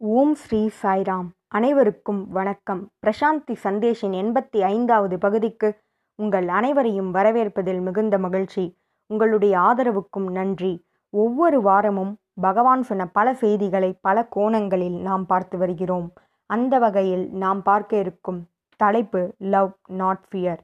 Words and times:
ஓம் 0.00 0.34
ஸ்ரீ 0.34 0.70
சாய்ராம். 0.82 1.28
அனைவருக்கும் 1.48 2.28
வணக்கம். 2.28 2.90
பிரசாந்தி 3.06 3.56
சந்தேஷின் 3.64 4.14
எண்பத்தி 4.18 4.60
ஐந்தாவது 4.60 5.18
பகுதிக்கு 5.18 5.78
உங்கள் 6.14 6.48
அனைவரையும் 6.48 7.14
வரவேற்பதில் 7.14 7.80
மிகுந்த 7.82 8.18
மகிழ்ச்சி. 8.18 8.78
உங்களுடைய 9.06 9.58
ஆதரவுக்கும் 9.58 10.30
நன்றி. 10.30 10.86
ஒவ்வொரு 11.10 11.62
வாரமும் 11.62 12.18
பகவான் 12.40 12.82
சொன்ன 12.82 13.06
பல 13.06 13.34
செய்திகளை 13.34 13.98
பல 14.00 14.26
கோணங்களில் 14.26 15.00
நாம் 15.00 15.26
பார்த்து 15.26 15.58
வருகிறோம். 15.58 16.12
அந்த 16.46 16.78
வகையில் 16.78 17.30
நாம் 17.32 17.62
பார்க்க 17.62 17.98
இருக்கும் 17.98 18.46
தலைப்பு 18.76 19.34
லவ் 19.38 19.72
நாட் 19.88 20.24
ஃபியர். 20.30 20.58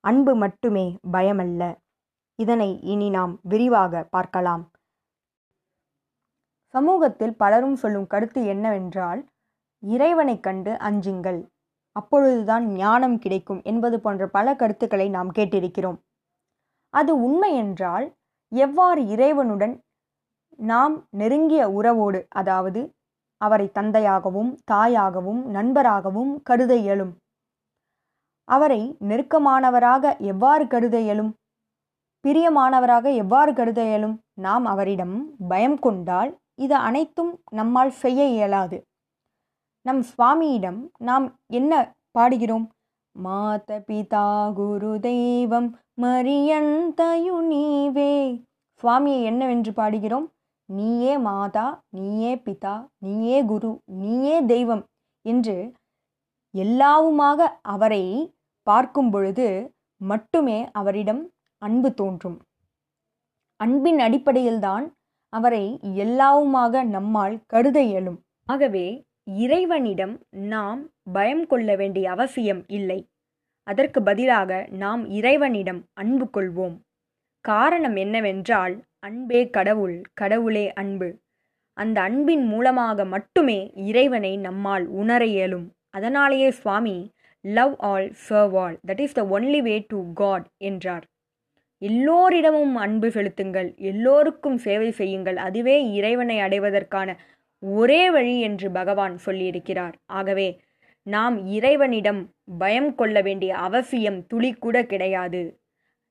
அன்பு 0.00 0.34
மட்டுமே 0.34 0.98
பயமல்ல. 1.12 1.76
இதனை 2.34 2.80
இனி 2.80 3.10
நாம் 3.10 3.38
விரிவாக 3.42 4.06
பார்க்கலாம். 4.10 4.70
சமூகத்தில் 6.74 7.34
பலரும் 7.36 7.76
சொல்லும் 7.76 8.06
கருத்து 8.06 8.40
என்னவென்றால் 8.44 9.20
இறைவனைக் 9.82 10.42
கண்டு 10.42 10.72
அஞ்சுங்கள் 10.80 11.40
அப்பொழுதுதான் 11.96 12.64
ஞானம் 12.76 13.16
கிடைக்கும் 13.18 13.60
என்பது 13.64 13.96
போன்ற 14.00 14.26
பல 14.28 14.54
கருத்துக்களை 14.54 15.06
நாம் 15.08 15.30
கேட்டிருக்கிறோம். 15.30 15.98
அது 16.94 17.12
உண்மை 17.16 17.50
என்றால் 17.56 18.06
எவ்வாறு 18.52 19.00
இறைவனுடன் 19.06 19.74
நாம் 20.58 20.94
நெருங்கிய 21.10 21.62
உறவோடு 21.70 22.20
அதாவது 22.32 22.80
அவரை 23.40 23.66
தந்தையாகவும் 23.72 24.50
தாயாகவும் 24.70 25.40
நண்பராகவும் 25.48 26.32
கருத 26.42 26.72
இயலும்? 26.76 27.12
அவரை 28.48 28.80
நெருக்கமானவராக 29.08 30.04
எவ்வாறு 30.32 30.64
கருத 30.66 30.96
இயலும்? 31.00 31.32
பிரியமானவராக 32.24 33.06
எவ்வாறு 33.14 33.52
கருத 33.54 33.80
இயலும்? 33.84 34.16
நாம் 34.38 34.64
அவரிடம் 34.64 35.16
பயம் 35.48 35.78
கொண்டால் 35.78 36.32
இது 36.64 36.74
அனைத்தும் 36.88 37.32
நம்மால் 37.50 37.92
செய்ய 38.02 38.20
இயலாது. 38.28 38.78
நம் 39.86 40.02
சுவாமியிடம் 40.10 40.80
நாம் 41.00 41.26
என்ன 41.50 41.72
பாடுகிறோம்? 42.18 42.66
மாத 43.16 43.70
பிதா 43.88 44.26
குரு 44.52 44.92
தெய்வம் 45.00 45.68
மரியந்தயு 46.02 47.34
நீவே. 47.50 48.12
சுவாமியை 48.82 49.22
என்னவென்று 49.22 49.72
பாடுகிறோம்? 49.72 50.26
நீயே 50.68 51.14
மாதா 51.18 51.66
நீயே 51.96 52.32
பிதா 52.46 52.74
நீயே 52.98 53.38
குரு 53.44 53.70
நீயே 54.00 54.36
தெய்வம் 54.52 54.84
என்று 55.24 55.56
எல்லாவுமாக 56.54 57.40
அவரை 57.74 58.04
பார்க்கும் 58.66 59.10
பொழுது 59.10 59.46
மட்டுமே 60.00 60.58
அவரிடம் 60.72 61.22
அன்பு 61.62 61.88
தோன்றும். 61.94 62.38
அன்பின் 63.60 63.98
அடிப்படையில்தான் 63.98 64.86
அவரை 65.32 65.64
எல்லாவுமாக 66.04 66.82
நம்மால் 66.96 67.36
கருத 67.46 67.78
இயலும். 67.82 68.18
ஆகவே 68.48 68.86
இறைவனிடம் 69.24 70.14
நாம் 70.52 70.80
பயம் 71.12 71.46
கொள்ள 71.46 71.76
வேண்டிய 71.76 72.06
அவசியம் 72.10 72.62
இல்லை. 72.68 73.00
அதற்கு 73.66 74.00
பதிலாக 74.02 74.66
நாம் 74.82 75.02
இறைவனிடம் 75.10 75.80
அன்பு 75.92 76.26
கொள்வோம். 76.36 76.76
காரணம் 77.44 77.96
என்னவென்றால் 77.96 78.74
அன்பே 78.98 79.40
கடவுள் 79.50 79.96
கடவுளே 80.14 80.66
அன்பு. 80.72 81.08
அந்த 81.76 81.98
அன்பின் 82.00 82.44
மூலமாக 82.46 83.04
மட்டுமே 83.04 83.60
இறைவனை 83.88 84.32
நம்மால் 84.36 84.86
உணர 85.00 85.22
இயலும். 85.26 85.66
அதனாலேயே 85.90 86.50
Swami 86.50 86.96
love 87.44 87.74
all 87.90 88.08
serve 88.28 88.56
all 88.64 88.76
that 88.88 89.00
is 89.00 89.16
the 89.18 89.22
only 89.36 89.60
way 89.62 89.74
to 89.88 90.00
God 90.12 90.46
என்றார். 90.70 91.04
எல்லோரிடமும் 91.88 92.74
அன்பு 92.76 93.08
செலுத்துங்கள் 93.10 93.68
எல்லோருக்கும் 93.76 94.58
சேவை 94.66 94.90
செய்யுங்கள். 94.90 95.38
அதுவே 95.46 95.76
இறைவனை 95.92 96.36
அடைவதற்கான 96.38 97.08
ஒரே 97.62 98.02
வழி 98.10 98.40
என்று 98.40 98.68
பகவான் 98.70 99.14
சொல்லியிருக்கிறார். 99.26 99.92
ஆகவே 100.06 100.48
நாம் 101.06 101.36
இறைவனிடம் 101.46 102.20
பயம் 102.58 102.94
கொள்ள 102.94 103.20
வேண்டிய 103.20 103.52
அவசியம் 103.56 104.26
துளி 104.26 104.50
கூட 104.52 104.76
கிடையாது. 104.84 105.42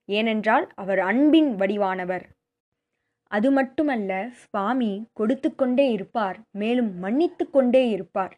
ஏனென்றால் 0.09 0.65
அவர் 0.75 0.99
அன்பின் 0.99 1.51
வடிவானவர். 1.55 2.25
அது 3.31 3.51
மட்டுமல்ல 3.51 4.11
சுவாமி 4.43 4.91
கொடுத்து 5.13 5.49
கொண்டே 5.55 5.87
இருப்பார் 5.91 6.37
மேலும் 6.51 6.91
மன்னித்து 6.99 7.49
கொண்டே 7.49 7.83
இருப்பார். 7.89 8.33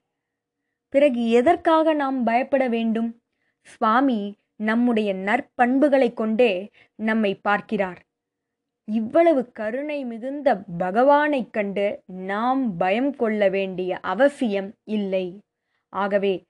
பிறகு 0.94 1.22
எதற்காக 1.30 1.94
நாம் 1.94 2.24
பயப்பட 2.24 2.64
வேண்டும்? 2.68 3.10
சுவாமி 3.62 4.22
நம்முடைய 4.56 5.14
நற்பண்புகளை 5.14 6.14
கொண்டே 6.14 6.70
நம்மை 6.96 7.36
பார்க்கிறார். 7.36 8.02
இவ்வளவு 8.84 9.52
கருணை 9.52 10.06
மிகுந்த 10.06 10.64
பகவானைக் 10.80 11.50
கண்டு 11.50 12.04
நாம் 12.06 12.78
பயம் 12.78 13.16
கொள்ள 13.16 13.50
வேண்டிய 13.50 13.98
அவசியம் 13.98 14.74
இல்லை. 14.84 15.42
ஆகவே 15.90 16.46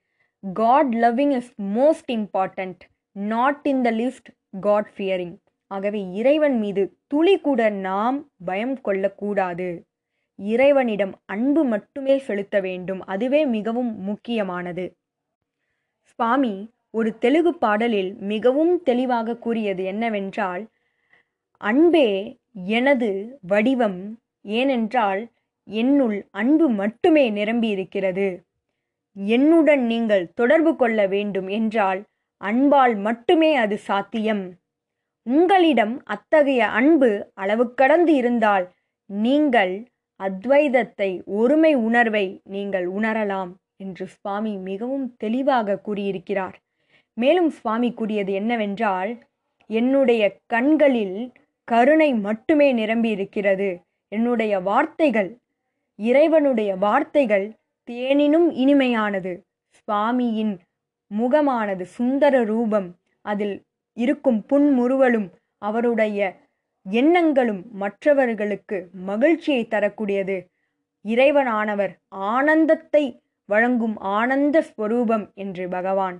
God 0.52 0.94
loving 0.94 1.30
is 1.30 1.52
most 1.60 2.12
important 2.12 2.78
not 3.12 3.60
in 3.62 3.82
the 3.82 3.90
list 3.90 4.30
God 4.60 4.90
fearing 4.96 5.42
ஆகவே 5.66 6.12
இறைவன் 6.12 6.58
மீது 6.58 6.98
துளி 7.06 7.40
கூட 7.40 7.68
நாம் 7.68 8.30
பயம் 8.44 8.80
கொள்ளக்கூடாது. 8.80 9.86
இறைவனிடம் 10.36 11.20
அன்பு 11.24 11.64
மட்டுமே 11.64 12.18
செலுத்த 12.18 12.60
வேண்டும். 12.60 13.04
அதுவே 13.04 13.46
மிகவும் 13.46 14.00
முக்கியமானது. 14.00 14.96
சுவாமி 16.02 16.73
ஒரு 16.94 17.10
தெலுங்கு 17.18 17.52
பாடலில் 17.58 18.10
மிகவும் 18.24 18.74
தெளிவாக 18.82 19.36
கூறியது 19.36 19.82
என்னவென்றால் 19.84 20.64
அன்பே 21.60 22.08
எனது 22.76 23.10
வடிவம் 23.46 24.00
ஏனென்றால் 24.58 25.22
என்னுள் 25.68 26.18
அன்பு 26.30 26.66
மட்டுமே 26.80 27.24
நிரம்பி 27.30 27.68
இருக்கிறது 27.68 28.28
என்னுடன் 29.16 29.82
நீங்கள் 29.86 30.24
தொடர்பு 30.34 30.72
கொள்ள 30.76 31.00
வேண்டும் 31.06 31.48
என்றால் 31.48 32.00
அன்பால் 32.40 32.94
மட்டுமே 32.96 33.50
அது 33.54 33.76
சாத்தியம். 33.78 34.44
உங்களிடம் 35.26 35.94
அத்தகைய 36.04 36.62
அன்பு 36.70 37.10
அளவு 37.34 37.64
கடந்து 37.74 38.12
இருந்தால் 38.14 38.66
நீங்கள் 39.10 39.74
அத்வைதத்தை 40.20 41.10
ஒருமை 41.38 41.72
உணர்வை 41.88 42.26
நீங்கள் 42.44 42.86
உணரலாம் 42.88 43.52
என்று 43.76 44.06
சுவாமி 44.06 44.52
மிகவும் 44.68 45.06
தெளிவாக 45.16 45.78
கூறியிருக்கிறார். 45.78 46.56
மேலும் 47.16 47.50
சுவாமி 47.50 47.90
கூறியது 47.92 48.32
என்னவென்றால் 48.32 49.12
என்னுடைய 49.70 50.22
கண்களில் 50.46 51.18
கருணை 51.68 52.10
மட்டுமே 52.14 52.72
நிரம்பி 52.72 53.10
இருக்கிறது 53.10 53.68
என்னுடைய 54.12 54.54
வார்த்தைகள் 54.60 55.30
இறைவனுடைய 55.98 56.70
வார்த்தைகள் 56.76 57.46
தேனினும் 57.88 58.48
இனிமையானது. 58.62 59.32
சுவாமியின் 59.78 60.54
முகமானது 61.10 61.84
சுந்தர 61.86 62.34
ரூபம். 62.44 62.88
அதில் 63.24 63.56
இருக்கும் 63.96 64.40
புன்முறுவலும் 64.48 65.28
அவருடைய 65.62 66.18
எண்ணங்களும் 66.86 67.62
மற்றவர்களுக்கு 67.72 68.78
மகிழ்ச்சியை 69.06 69.62
தரக்கூடியது. 69.68 70.36
இறைவனானவர் 71.04 71.92
ஆனந்தத்தை 72.08 73.04
வழங்கும் 73.48 73.96
ஆனந்த 74.16 74.56
ஸ்வரூபம் 74.62 75.26
என்று 75.34 75.64
பகவான் 75.68 76.18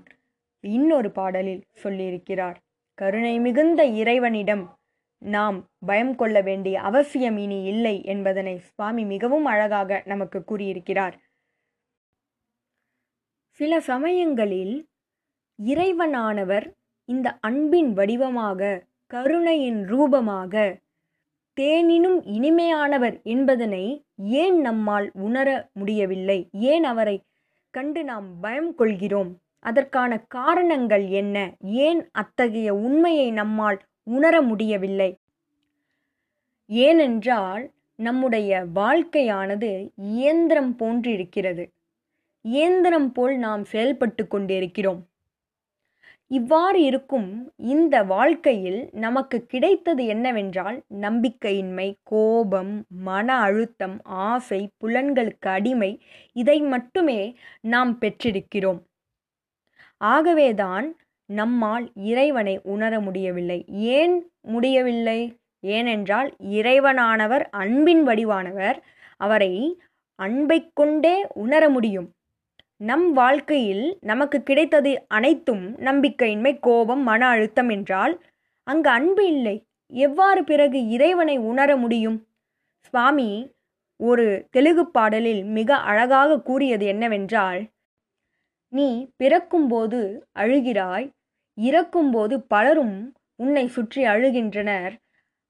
இன்னொரு 0.65 1.11
பாடலில் 1.11 1.65
சொல்லியிருக்கிறார். 1.83 2.55
கருணை 2.95 3.41
மிகுந்த 3.41 3.85
இறைவனிடம் 3.85 4.79
நாம் 5.19 5.69
பயம் 5.87 6.15
கொள்ள 6.15 6.41
வேண்டிய 6.41 6.81
அவசியம் 6.81 7.37
இனி 7.37 7.63
இல்லை 7.63 8.05
என்பதனை 8.05 8.59
சுவாமி 8.59 9.05
மிகவும் 9.05 9.45
அழகாக 9.45 10.03
நமக்கு 10.05 10.45
கூறியிருக்கிறார். 10.45 11.23
சில 13.49 13.81
சமயங்களில் 13.81 14.89
இறைவனானவர் 15.65 16.71
இந்த 17.05 17.39
அன்பின் 17.41 17.93
வடிவமாக 17.93 18.87
கருணையின் 19.07 19.85
ரூபமாக 19.85 20.83
தேனினும் 21.61 22.19
இனிமையானவர் 22.25 23.23
என்பதனை 23.23 24.05
ஏன் 24.17 24.61
நம்மால் 24.61 25.11
உணர 25.15 25.71
முடியவில்லை? 25.73 26.49
ஏன் 26.53 26.85
அவரை 26.85 27.23
கண்டு 27.71 28.05
நாம் 28.05 28.41
பயம் 28.41 28.75
கொள்கிறோம்? 28.75 29.44
அதற்கான 29.65 30.19
காரணங்கள் 30.29 31.07
என்ன? 31.09 31.37
ஏன் 31.87 32.09
அத்தகைய 32.13 32.75
உண்மையை 32.75 33.31
நம்மால் 33.33 33.81
உணர 34.07 34.43
முடியவில்லை? 34.43 35.11
ஏனென்றால் 36.71 37.63
நம்முடைய 37.99 38.51
வாழ்க்கையானது 38.75 39.71
இயந்திரம் 40.13 40.73
போன்றிருக்கிறது. 40.79 41.65
இயந்திரம் 42.45 43.13
போல் 43.13 43.37
நாம் 43.39 43.65
செயல்பட்டு 43.65 44.27
கொண்டிருக்கிறோம். 44.27 45.03
இவ்வாறு 46.31 46.83
இருக்கும் 46.83 47.29
இந்த 47.67 48.03
வாழ்க்கையில் 48.05 48.81
நமக்கு 48.97 49.47
கிடைத்தது 49.47 50.07
என்னவென்றால் 50.07 50.79
நம்பிக்கையின்மை 51.01 51.89
கோபம் 52.03 52.73
மன 53.03 53.29
அழுத்தம் 53.39 53.97
ஆசை 54.27 54.61
புலன்களுக்கு 54.81 55.49
அடிமை 55.49 55.91
இதை 56.37 56.59
மட்டுமே 56.61 57.21
நாம் 57.67 57.99
பெற்றிருக்கிறோம். 57.99 58.81
ஆகவேதான் 60.01 60.97
நம்மால் 61.27 61.91
இறைவனை 61.95 62.61
உணர 62.63 63.01
முடியவில்லை. 63.01 63.65
ஏன் 63.69 64.33
முடியவில்லை? 64.41 65.39
ஏனென்றால் 65.61 66.35
இறைவனானவர் 66.51 67.45
அன்பின் 67.51 68.07
வடிவானவர் 68.07 68.79
அவரை 69.17 69.79
அன்பை 70.19 70.71
கொண்டே 70.75 71.27
உணர 71.35 71.69
முடியும். 71.69 72.09
நம் 72.77 73.13
வாழ்க்கையில் 73.13 73.99
நமக்கு 74.01 74.43
கிடைத்தது 74.43 75.05
அனைத்தும் 75.09 75.77
நம்பிக்கையின்மை 75.79 76.59
கோபம் 76.61 77.03
மன 77.03 77.27
அழுத்தம் 77.27 77.69
என்றால் 77.69 78.15
அங்கு 78.65 78.91
அன்பு 78.91 79.27
இல்லை. 79.27 79.57
எவ்வாறு 79.87 80.45
பிறகு 80.45 80.89
இறைவனை 80.89 81.37
உணர 81.37 81.77
முடியும்? 81.77 82.19
சுவாமி 82.79 83.53
ஒரு 83.97 84.49
தெலுங்கு 84.51 84.91
பாடலில் 84.91 85.45
மிக 85.45 85.77
அழகாக 85.77 86.41
கூறியது 86.41 86.87
என்னவென்றால் 86.87 87.61
நீ 88.75 88.89
பிறக்கும்போது 89.17 90.01
அழுகிறாய் 90.39 91.07
இறக்கும்போது 91.59 92.35
பலரும் 92.41 92.97
உன்னை 93.37 93.65
சுற்றி 93.67 94.03
அழுகின்றனர். 94.05 94.95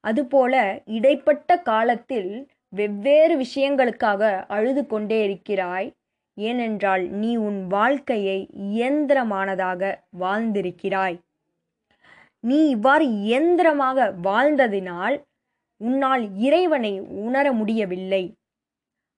அதுபோல 0.03 0.55
இடைப்பட்ட 0.85 1.57
காலத்தில் 1.61 2.31
வெவ்வேறு 2.69 3.35
விஷயங்களுக்காக 3.37 4.21
அழுது 4.47 4.81
கொண்டே 4.85 5.19
இருக்கிறாய். 5.23 5.87
ஏனென்றால் 6.37 7.03
நீ 7.09 7.31
உன் 7.37 7.59
வாழ்க்கையை 7.67 8.39
இயந்திரமானதாக 8.69 9.81
வாழ்ந்திருக்கிறாய். 10.19 11.17
நீ 12.43 12.59
இவ்வாறு 12.69 13.05
இயந்திரமாக 13.21 14.07
வாழ்ந்ததினால் 14.23 15.15
உன்னால் 15.81 16.23
இறைவனை 16.37 16.93
உணர 16.99 17.45
முடியவில்லை. 17.51 18.23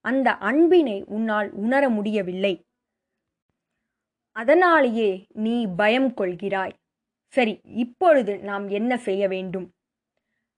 அந்த 0.04 0.28
அன்பினை 0.50 0.98
உன்னால் 1.06 1.48
உணர 1.64 1.84
முடியவில்லை. 1.88 2.54
அதனாலேயே 4.38 5.26
நீ 5.34 5.66
பயம் 5.66 6.14
கொள்கிறாய். 6.14 6.72
சரி 7.26 7.60
இப்பொழுது 7.64 8.38
நாம் 8.38 8.68
என்ன 8.68 8.96
செய்ய 8.96 9.28
வேண்டும்? 9.28 9.72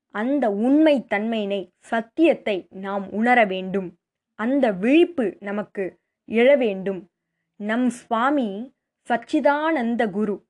அந்த 0.08 0.50
உண்மை 0.50 1.06
தன்மையினை 1.10 1.68
சத்தியத்தை 1.78 2.66
நாம் 2.70 3.10
உணர 3.10 3.44
வேண்டும். 3.44 3.96
அந்த 4.34 4.72
விழிப்பு 4.72 5.36
நமக்கு 5.40 5.98
எழ 6.28 6.58
வேண்டும். 6.58 7.08
நம் 7.56 7.90
சுவாமி 7.90 8.74
சச்சிதானந்த 9.08 10.10
குரு 10.10 10.46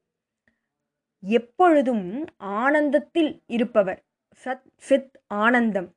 எப்பொழுதும் 1.21 2.25
ஆனந்தத்தில் 2.37 3.43
இருப்பவர். 3.47 4.05
சத் 4.45 4.67
சித் 4.77 5.21
ஆனந்தம். 5.27 5.95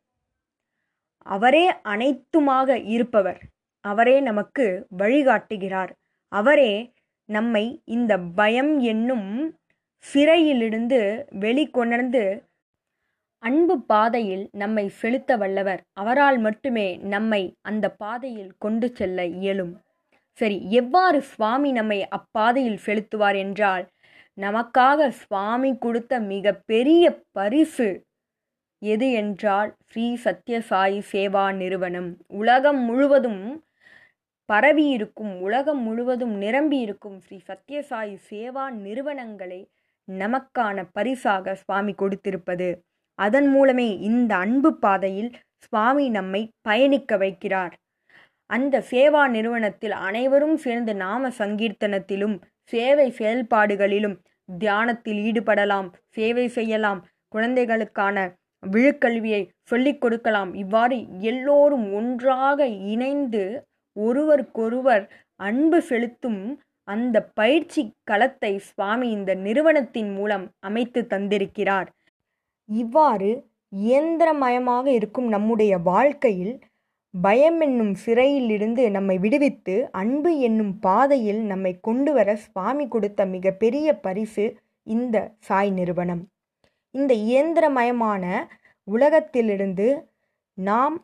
அவரே 1.18 1.74
அனைத்துமாக 1.74 2.85
இருப்பவர். 2.85 3.41
அவரே 3.80 4.19
நமக்கு 4.19 4.88
வழிகாட்டுகிறார். 4.97 5.91
அவரே 6.27 6.93
நம்மை 7.30 7.66
இந்த 7.88 8.14
பயம் 8.36 8.74
என்னும் 8.84 9.30
சிறையிலிருந்து 10.06 11.00
வெளிக்கொணர்ந்து 11.40 12.24
அன்பு 13.44 13.75
பாதையில் 13.81 14.44
நம்மை 14.54 14.84
செலுத்த 15.02 15.36
வல்லவர். 15.38 15.81
அவரால் 15.94 16.38
மட்டுமே 16.38 16.88
நம்மை 17.06 17.42
அந்த 17.62 17.86
பாதையில் 17.94 18.52
கொண்டு 18.58 18.88
செல்ல 18.96 19.25
இயலும். 19.40 19.74
சரி 20.40 20.58
எவ்வாறு 20.72 21.20
சுவாமி 21.22 21.72
நம்மை 21.72 22.00
அப்பாதையில் 22.10 22.80
செலுத்துவார் 22.86 23.38
என்றால் 23.38 23.86
நமக்காக 24.38 25.10
சுவாமி 25.24 25.72
கொடுத்த 25.78 26.19
மிக 26.31 26.54
பெரிய 26.66 27.04
பரிசு 27.31 27.90
எது 28.81 29.08
என்றால் 29.14 29.69
ஸ்ரீ 29.88 30.08
சத்யசாயி 30.24 31.00
சேவா 31.12 31.46
நிறுவனம். 31.56 32.10
உலகம் 32.40 32.81
முழுவதும் 32.84 33.44
பரவியிருக்கும் 34.50 35.34
உலகம் 35.40 35.81
முழுவதும் 35.81 36.36
நிரம்பி 36.38 36.78
இருக்கும் 36.80 37.19
ஸ்ரீ 37.19 37.38
சத்யசாயி 37.50 38.16
சேவா 38.30 38.66
நிறுவனங்களை 38.86 39.62
நமக்கான 40.07 40.78
பரிசாக 40.92 41.56
சுவாமி 41.56 41.94
கொடுத்திருப்பது. 42.01 42.68
அதன் 43.19 43.48
மூலமே 43.48 43.90
இந்த 44.00 44.31
அன்பு 44.36 44.69
பாதையில் 44.78 45.31
சுவாமி 45.57 46.10
நம்மை 46.10 46.42
பயணிக்க 46.62 47.18
வைக்கிறார். 47.18 47.74
அந்த 48.50 48.75
சேவா 48.92 49.24
நிறுவனத்தில் 49.28 49.95
அனைவரும் 50.07 50.57
சேர்ந்து 50.57 50.94
நாம 50.95 51.30
சங்கீர்த்தனத்திலும் 51.38 52.36
சேவை 52.74 53.07
செயல்பாடுகளிலும் 53.18 54.18
தியானத்தில் 54.50 55.19
ஈடுபடலாம் 55.30 55.88
சேவை 56.10 56.48
செய்யலாம் 56.48 57.01
குழந்தைகளுக்கான 57.28 58.18
விழுக்கல்வியை 58.63 59.42
சொல்லிக் 59.63 60.01
கொடுக்கலாம். 60.01 60.51
இவ்வாறு 60.54 60.98
எல்லோரும் 61.31 61.94
ஒன்றாக 61.94 62.68
இணைந்து 62.68 63.44
ஒருவருக்கொருவர் 63.95 65.04
அன்பு 65.40 65.80
செலுத்தும் 65.81 66.42
அந்த 66.88 67.18
பயிற்சி 67.34 67.81
களத்தை 68.04 68.54
சுவாமி 68.60 69.07
இந்த 69.10 69.31
நிறுவனத்தின் 69.36 70.12
மூலம் 70.16 70.45
அமைத்து 70.60 71.01
தந்திருக்கிறார். 71.10 71.90
இவ்வாறு 72.69 73.31
இயந்திரமயமாக 73.74 74.86
இருக்கும் 74.92 75.28
நம்முடைய 75.28 75.74
வாழ்க்கையில் 75.78 76.56
பயம் 77.13 77.60
என்னும் 77.62 77.94
சிறையிலிருந்து 77.95 78.84
நம்மை 78.92 79.16
விடுவித்து 79.19 79.75
அன்பு 79.92 80.31
என்னும் 80.40 80.80
பாதையில் 80.80 81.42
நம்மை 81.45 81.74
கொண்டு 81.80 82.12
வர 82.13 82.30
சுவாமி 82.36 82.88
கொடுத்த 82.88 83.25
மிகப்பெரிய 83.25 83.88
பரிசு 83.95 84.45
இந்த 84.88 85.18
சாய் 85.40 85.72
நிறுவனம். 85.72 86.24
இந்த 86.95 87.13
இயந்திரமயமான 87.28 88.24
உலகத்திலிருந்து 88.88 89.88
நாம் 90.57 90.95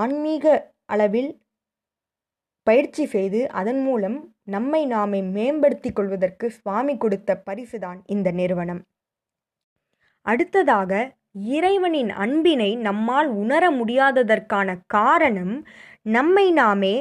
ஆன்மீக 0.00 0.46
அளவில் 0.84 1.30
பயிற்சி 2.68 3.04
செய்து 3.06 3.40
அதன் 3.60 3.82
மூலம் 3.82 4.16
நம்மை 4.54 4.80
நாமே 4.86 5.20
மேம்படுத்திக் 5.36 5.96
கொள்வதற்கு 5.96 6.46
சுவாமி 6.50 6.94
கொடுத்த 6.96 7.42
பரிசுதான் 7.46 7.98
இந்த 8.06 8.28
நிறுவனம். 8.30 8.80
அடுத்ததாக 10.26 10.92
இறைவனின் 11.56 12.10
அன்பினை 12.24 12.70
நம்மால் 12.78 13.28
உணர 13.42 13.64
முடியாததற்கான 13.70 14.68
காரணம் 14.86 15.54
நம்மை 16.16 16.46
நாமே 16.52 16.94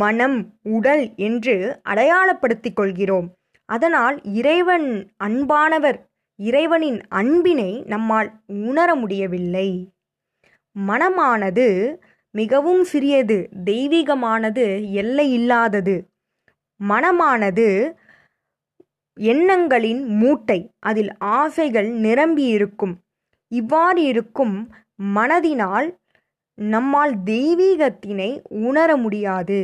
மனம் 0.00 0.38
உடல் 0.76 1.04
என்று 1.28 1.56
அடையாளப்படுத்திக் 1.82 2.78
கொள்கிறோம். 2.80 3.28
அதனால் 3.68 4.16
இறைவன் 4.40 4.88
அன்பானவர் 5.24 5.98
இறைவனின் 6.38 7.00
அன்பினை 7.20 7.70
நம்மால் 7.86 8.30
உணர 8.68 8.88
முடியவில்லை. 8.94 9.68
மனமானது 10.76 11.66
மிகவும் 12.34 12.82
சிறியது 12.84 13.36
தெய்வீகமானது 13.64 14.64
எல்லை 14.92 15.26
இல்லாதது. 15.32 15.94
மனமானது 16.80 17.66
எண்ணங்களின் 19.16 20.02
மூட்டை 20.20 20.58
அதில் 20.80 21.10
ஆசைகள் 21.18 21.88
நிரம்பி 22.04 22.44
இருக்கும் 22.46 22.94
இவ்வாறு 23.52 24.02
இருக்கும் 24.02 24.54
மனதினால் 25.16 25.88
நம்மால் 26.58 27.14
தெய்வீகத்தினை 27.24 28.30
உணர 28.48 28.90
முடியாது. 28.96 29.60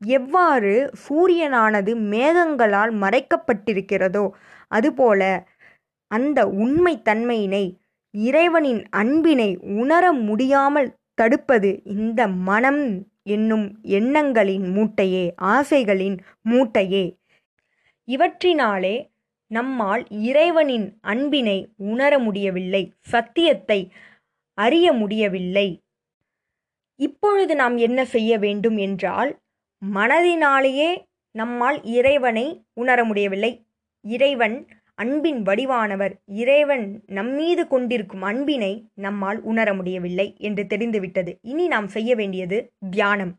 எவ்வாறு 0.00 0.72
சூரியனானது 1.04 1.92
மேகங்களால் 2.12 2.92
மறைக்கப்பட்டிருக்கிறதோ 3.02 4.24
அதுபோல 4.68 5.22
அந்த 6.10 6.38
உண்மை 6.62 6.94
தன்மையினை 7.04 7.64
இறைவனின் 8.14 8.80
அன்பினை 8.90 9.50
உணர 9.80 10.04
முடியாமல் 10.26 10.88
தடுப்பது 11.20 11.70
இந்த 11.84 12.20
மனம் 12.48 12.82
என்னும் 13.26 13.66
எண்ணங்களின் 13.98 14.66
மூட்டையே 14.76 15.24
ஆசைகளின் 15.54 16.16
மூட்டையே. 16.50 17.04
இவற்றினாலே 18.08 18.96
நம்மால் 19.50 20.02
இறைவனின் 20.28 20.86
அன்பினை 21.02 21.58
உணர 21.90 22.12
முடியவில்லை 22.18 22.82
சத்தியத்தை 23.12 23.80
அறிய 24.58 24.86
முடியவில்லை. 24.92 25.68
இப்பொழுது 27.00 27.52
நாம் 27.56 27.76
என்ன 27.76 28.00
செய்ய 28.04 28.32
வேண்டும் 28.38 28.78
என்றால் 28.86 29.30
மனதினாலேயே 29.82 30.90
நம்மால் 31.34 31.78
இறைவனை 31.98 32.46
உணர 32.74 32.98
முடியவில்லை. 33.04 33.52
இறைவன் 34.04 34.56
அன்பின் 35.00 35.40
வடிவானவர் 35.42 36.14
இறைவன் 36.34 36.86
நம்மீது 37.08 37.62
கொண்டிருக்கும் 37.66 38.22
அன்பினை 38.22 38.72
நம்மால் 38.96 39.38
உணர 39.42 39.68
முடியவில்லை 39.74 40.26
என்று 40.38 40.62
தெரிந்துவிட்டது. 40.66 41.32
இனி 41.42 41.66
நாம் 41.66 41.88
செய்ய 41.88 42.14
வேண்டியது 42.14 42.58
தியானம். 42.90 43.32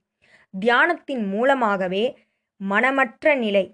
தியானத்தின் 0.53 1.24
மூலமாகவே 1.27 2.03
மனமற்ற 2.62 3.36
நிலை 3.36 3.65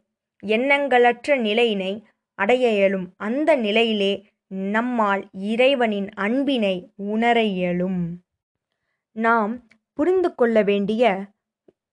எண்ணங்களற்ற 0.44 1.38
நிலையினை 1.42 1.94
அடைய 2.40 2.66
இயலும். 2.72 3.08
அந்த 3.18 3.50
நிலையிலே 3.56 4.14
நம்மால் 4.74 5.24
இறைவனின் 5.52 6.10
அன்பினை 6.18 6.76
உணர 6.96 7.38
இயலும். 7.54 8.02
நாம் 9.16 9.54
புரிந்து 9.98 10.30
கொள்ள 10.36 10.58
வேண்டிய 10.64 11.04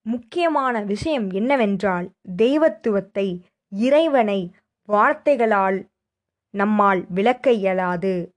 முக்கியமான 0.05 0.81
விஷயம் 0.83 1.27
என்னவென்றால் 1.31 2.07
தெய்வத்துவத்தை 2.35 3.27
இறைவனை 3.71 4.39
வார்த்தைகளால் 4.85 5.85
நம்மால் 6.49 7.05
விளக்க 7.09 7.51
இயலாது. 7.51 8.33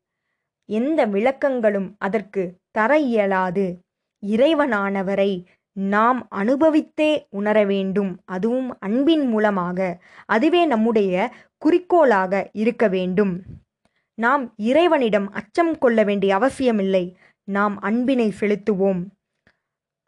எந்த 0.65 1.07
விளக்கங்களும் 1.07 1.95
அதற்கு 1.99 2.57
தர 2.71 2.99
இயலாது. 2.99 3.83
இறைவனானவரை 4.27 5.45
நாம் 5.73 6.29
அனுபவித்தே 6.31 7.27
உணர 7.31 7.65
வேண்டும். 7.65 8.21
அதுவும் 8.25 8.79
அன்பின் 8.79 9.27
மூலமாக. 9.27 10.03
அதுவே 10.27 10.67
நம்முடைய 10.67 11.35
குறிக்கோளாக 11.59 12.51
இருக்க 12.53 12.89
வேண்டும். 12.89 13.43
நாம் 14.15 14.53
இறைவனிடம் 14.57 15.31
அச்சம் 15.31 15.79
கொள்ள 15.79 16.05
வேண்டிய 16.05 16.35
அவசியமில்லை. 16.35 17.17
நாம் 17.45 17.81
அன்பினை 17.81 18.33
செலுத்துவோம். 18.41 19.05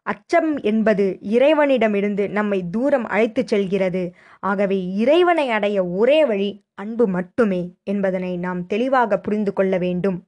அச்சம் 0.01 0.57
என்பது 0.57 1.17
இறைவனிடமிருந்து 1.21 2.29
நம்மை 2.29 2.69
தூரம் 2.71 3.05
அழைத்துச் 3.05 3.47
செல்கிறது. 3.47 4.13
ஆகவே 4.39 4.93
இறைவனை 4.95 5.49
அடைய 5.49 5.87
ஒரே 5.87 6.25
வழி 6.25 6.63
அன்பு 6.73 7.07
மட்டுமே 7.07 7.75
என்பதனை 7.83 8.37
நாம் 8.37 8.65
தெளிவாக 8.65 9.19
புரிந்து 9.19 9.53
கொள்ள 9.53 9.77
வேண்டும். 9.77 10.23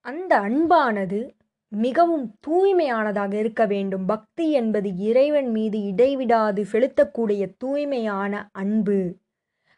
அந்த 0.00 0.40
அன்பானது 0.40 1.36
மிகவும் 1.68 2.36
தூய்மையானதாக 2.46 3.32
இருக்க 3.32 3.66
வேண்டும். 3.66 4.06
பக்தி 4.06 4.50
என்பது 4.50 4.96
இறைவன் 4.96 5.50
மீது 5.50 5.82
இடைவிடாது 5.82 6.66
செலுத்தக்கூடிய 6.72 7.54
தூய்மையான 7.58 8.48
அன்பு. 8.52 9.16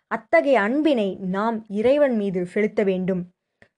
அத்தகைய 0.07 0.61
அன்பினை 0.61 1.17
நாம் 1.21 1.65
இறைவன் 1.69 2.17
மீது 2.17 2.47
செலுத்த 2.47 2.83
வேண்டும். 2.83 3.25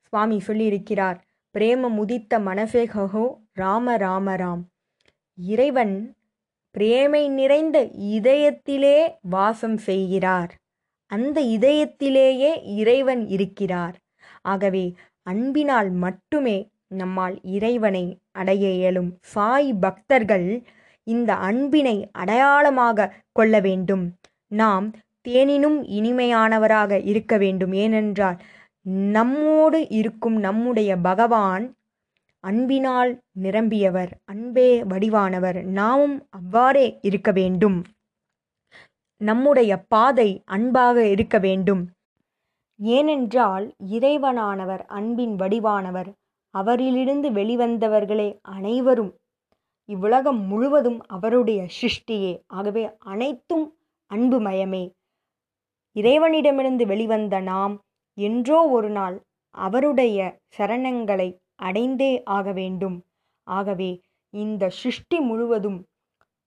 சுவாமி 0.01 0.43
சொல்லியிருக்கிறார் 0.47 1.19
பிரேம 1.59 1.91
முதித்த 1.91 2.39
மனசேகோ 2.39 3.35
ராம 3.53 3.97
ராம 3.97 4.37
ராம். 4.37 4.63
இறைவன் 5.35 6.15
பிரேமை 6.71 7.29
நிறைந்த 7.29 7.91
இதயத்திலே 7.99 9.09
வாசம் 9.21 9.77
செய்கிறார். 9.77 10.55
அந்த 11.07 11.41
இதயத்திலேயே 11.41 12.65
இறைவன் 12.65 13.29
இருக்கிறார். 13.29 13.97
ஆகவே 14.43 14.95
அன்பினால் 15.23 15.91
மட்டுமே 15.91 16.71
நம்மால் 16.89 17.41
இறைவனை 17.43 18.19
அடைய 18.33 18.71
இயலும். 18.71 19.19
சாய் 19.21 19.75
பக்தர்கள் 19.75 20.63
இந்த 21.05 21.35
அன்பினை 21.35 22.09
அடையாளமாக 22.13 23.15
கொள்ள 23.33 23.61
வேண்டும். 23.61 24.17
நாம் 24.49 24.91
தேனினும் 25.29 25.79
இனிமையானவராக 25.89 27.07
இருக்க 27.07 27.37
வேண்டும். 27.37 27.73
ஏனென்றால் 27.73 28.39
நம்மோடு 28.83 29.89
இருக்கும் 29.89 30.37
நம்முடைய 30.37 30.97
பகவான் 30.97 31.77
அன்பினால் 32.45 33.11
நிரம்பியவர் 33.41 34.11
அன்பே 34.25 34.83
வடிவானவர். 34.83 35.63
நாமும் 35.63 36.27
அவ்வாறே 36.31 36.99
இருக்க 37.03 37.33
வேண்டும். 37.33 37.83
நம்முடைய 39.21 39.73
பாதை 39.89 40.43
அன்பாக 40.45 41.09
இருக்க 41.09 41.39
வேண்டும். 41.39 41.83
ஏனென்றால் 42.81 43.75
இறைவனானவர் 43.91 44.83
அன்பின் 44.87 45.37
வடிவானவர். 45.37 46.11
அவரிலிருந்து 46.55 47.29
வெளிவந்தவர்களே 47.31 48.39
அனைவரும். 48.43 49.13
இவ்வுலகம் 49.89 50.41
முழுவதும் 50.47 51.01
அவருடைய 51.07 51.67
சிருஷ்டியே. 51.79 52.33
ஆகவே 52.47 52.91
அனைத்தும் 52.99 53.77
அன்புமயமே. 54.11 54.85
இறைவனிடமிருந்து 55.97 56.87
வெளிவந்த 56.87 57.41
நாம் 57.41 57.75
என்றோ 58.19 58.67
ஒரு 58.67 58.91
நாள் 58.91 59.17
அவருடைய 59.55 60.19
சரணங்களை 60.59 61.29
அடைந்தே 61.63 62.23
ஆக 62.25 62.53
வேண்டும். 62.53 63.05
ஆகவே 63.47 63.91
இந்த 64.31 64.69
சிருஷ்டி 64.69 65.21
முழுவதும் 65.21 65.79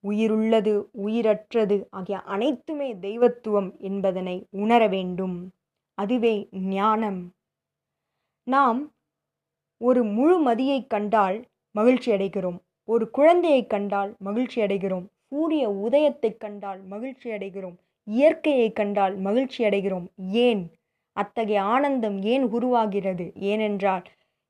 உயிருள்ளது 0.04 0.74
உயிரற்றது 1.06 1.88
ஆகிய 1.90 2.20
அனைத்துமே 2.20 2.96
தெய்வத்துவம் 3.00 3.70
என்பதனை 3.80 4.48
உணர 4.50 4.88
வேண்டும். 4.88 5.52
அதுவே 5.98 6.48
ஞானம். 6.52 7.22
நாம் 8.48 8.82
ஒரு 9.82 10.04
முழு 10.04 10.36
மதியை 10.40 10.88
கண்டால் 10.88 11.38
மகிழ்ச்சி 11.72 12.12
அடைகிறோம். 12.12 12.60
ஒரு 12.88 13.10
குழந்தையை 13.10 13.68
கண்டால் 13.68 14.16
மகிழ்ச்சி 14.20 14.62
அடைகிறோம். 14.62 15.06
சூரிய 15.30 15.70
உதயத்தை 15.70 16.38
கண்டால் 16.38 16.82
மகிழ்ச்சி 16.84 17.30
அடைகிறோம். 17.30 17.78
இயற்கையை 18.08 18.72
கண்டால் 18.72 19.16
மகிழ்ச்சி 19.18 19.64
அடைகிறோம். 19.64 20.08
ஏன்? 20.18 20.64
அத்தகைய 21.16 21.62
ஆனந்தம் 21.62 22.22
ஏன் 22.24 22.44
உருவாகிறது? 22.44 23.32
ஏனென்றால் 23.36 24.04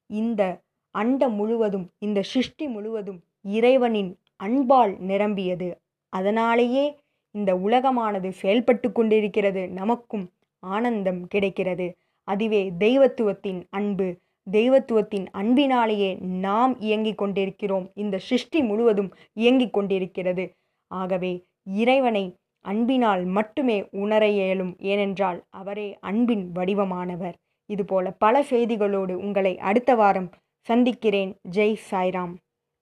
இந்த 0.07 0.61
அண்டம் 0.91 1.33
முழுவதும் 1.33 1.89
இந்த 1.97 2.21
சிருஷ்டி 2.21 2.67
முழுவதும் 2.67 3.19
இறைவனின் 3.41 4.17
அன்பால் 4.35 4.97
நிரம்பியது. 4.99 5.81
அதனாலேயே 6.09 6.99
இந்த 7.31 7.55
உலகமானது 7.55 8.29
செயல்பட்டு 8.29 8.91
கொண்டிருக்கிறது. 8.91 9.67
நமக்கும் 9.69 10.31
ஆனந்தம் 10.59 11.27
கிடைக்கிறது. 11.27 11.95
அதுவே 12.23 12.71
தெய்வத்துவத்தின் 12.79 13.63
அன்பு. 13.69 14.17
தெய்வத்துவத்தின் 14.51 15.25
அன்பினாலேயே 15.31 16.13
நாம் 16.15 16.79
இயங்கிக் 16.79 17.17
கொண்டிருக்கிறோம். 17.17 17.91
இந்த 17.93 18.17
சிருஷ்டி 18.17 18.61
முழுவதும் 18.61 19.13
இயங்கிக் 19.33 19.73
கொண்டிருக்கிறது. 19.73 20.53
ஆகவே 20.87 21.43
இறைவனை 21.63 22.35
அன்பினால் 22.61 23.25
மட்டுமே 23.25 23.87
உணர 23.91 24.27
இயலும். 24.29 24.75
ஏனென்றால் 24.79 25.43
அவரே 25.49 25.97
அன்பின் 26.01 26.51
வடிவமானவர். 26.55 27.33
இதுபோல 27.65 28.11
பல 28.11 28.41
செய்திகளோடு 28.41 29.13
உங்களை 29.13 29.59
அடுத்த 29.59 29.95
வாரம் 29.95 30.29
சந்திக்கிறேன். 30.61 31.39
ஜெய் 31.51 31.77
சாய்ராம். 31.91 32.33